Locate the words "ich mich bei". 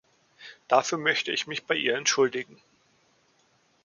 1.31-1.75